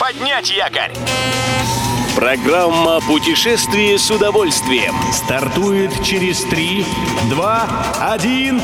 [0.00, 0.92] Поднять якорь!
[2.16, 6.86] Программа «Путешествие с удовольствием» стартует через 3,
[7.28, 7.68] 2,
[8.14, 8.62] 1...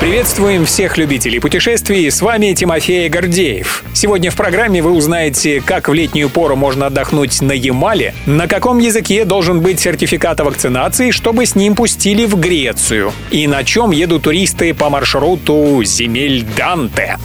[0.00, 3.84] Приветствуем всех любителей путешествий, с вами Тимофей Гордеев.
[3.94, 8.78] Сегодня в программе вы узнаете, как в летнюю пору можно отдохнуть на Ямале, на каком
[8.78, 13.92] языке должен быть сертификат о вакцинации, чтобы с ним пустили в Грецию, и на чем
[13.92, 17.16] едут туристы по маршруту земель Данте.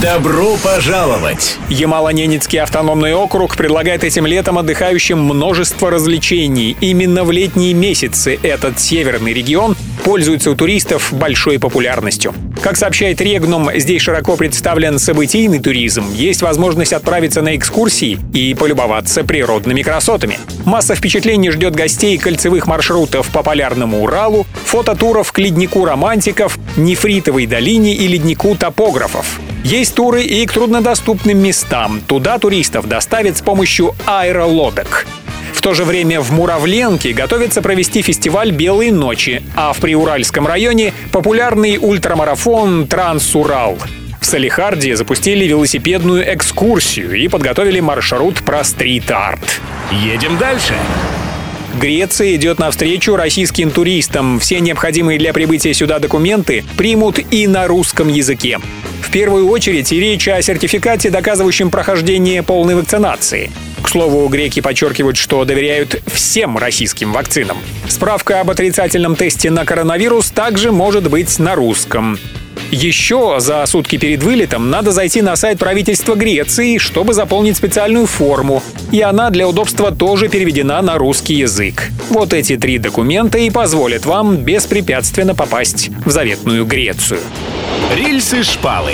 [0.00, 1.58] Добро пожаловать!
[1.70, 6.76] Ямало-Ненецкий автономный округ предлагает этим летом отдыхающим множество развлечений.
[6.80, 9.74] Именно в летние месяцы этот северный регион
[10.04, 12.32] пользуется у туристов большой популярностью.
[12.62, 19.24] Как сообщает Регнум, здесь широко представлен событийный туризм, есть возможность отправиться на экскурсии и полюбоваться
[19.24, 20.38] природными красотами.
[20.64, 27.96] Масса впечатлений ждет гостей кольцевых маршрутов по Полярному Уралу, фототуров к леднику романтиков, нефритовой долине
[27.96, 29.40] и леднику топографов.
[29.68, 32.00] Есть туры и к труднодоступным местам.
[32.00, 35.06] Туда туристов доставят с помощью аэролодок.
[35.52, 40.94] В то же время в Муравленке готовится провести фестиваль «Белые ночи», а в Приуральском районе—
[41.12, 43.76] популярный ультрамарафон «Трансурал».
[44.18, 49.60] В Салихарде запустили велосипедную экскурсию и подготовили маршрут про стрит-арт.
[49.92, 50.72] Едем дальше.
[51.78, 54.38] Греция идет навстречу российским туристам.
[54.40, 58.58] Все необходимые для прибытия сюда документы примут и на русском языке.
[59.00, 63.50] В первую очередь речь о сертификате, доказывающем прохождение полной вакцинации.
[63.82, 67.58] К слову, греки подчеркивают, что доверяют всем российским вакцинам.
[67.88, 72.18] Справка об отрицательном тесте на коронавирус также может быть на русском.
[72.70, 78.62] Еще за сутки перед вылетом надо зайти на сайт правительства Греции, чтобы заполнить специальную форму.
[78.92, 81.90] И она для удобства тоже переведена на русский язык.
[82.10, 87.20] Вот эти три документа и позволят вам беспрепятственно попасть в заветную Грецию.
[87.96, 88.92] Рельсы-шпалы.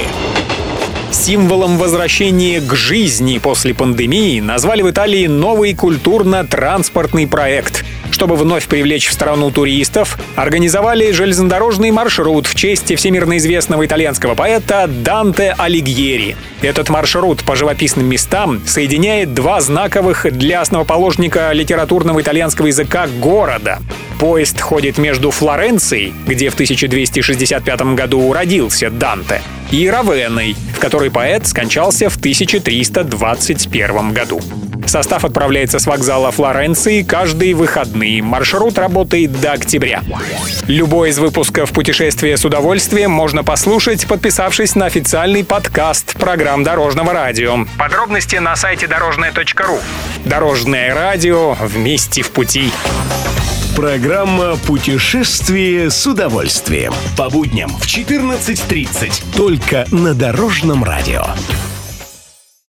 [1.11, 7.85] Символом возвращения к жизни после пандемии назвали в Италии новый культурно-транспортный проект.
[8.15, 14.87] Чтобы вновь привлечь в страну туристов, организовали железнодорожный маршрут в честь всемирно известного итальянского поэта
[14.87, 16.37] Данте Алигьери.
[16.63, 23.81] Этот маршрут по живописным местам соединяет два знаковых для основоположника литературного итальянского языка города.
[24.21, 29.43] Поезд ходит между Флоренцией, где в 1265 году родился Данте,
[29.73, 34.41] и Равенной, в которой поэт скончался в 1321 году.
[34.95, 38.23] Состав отправляется с вокзала Флоренции каждые выходные.
[38.23, 40.05] Маршрут работает до октября.
[40.69, 47.67] Любой из выпусков «Путешествие с удовольствием» можно послушать, подписавшись на официальный подкаст программ Дорожного радио.
[47.77, 49.81] Подробности на сайте дорожное.ру.
[50.27, 52.71] Дорожное радио вместе в пути.
[53.75, 56.95] Программа «Путешествие с удовольствием».
[57.19, 59.37] По будням в 14.30.
[59.37, 61.25] Только на Дорожном радио.